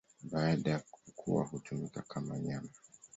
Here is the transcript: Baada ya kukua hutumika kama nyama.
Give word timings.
Baada 0.31 0.71
ya 0.71 0.79
kukua 0.91 1.43
hutumika 1.45 2.01
kama 2.01 2.39
nyama. 2.39 2.69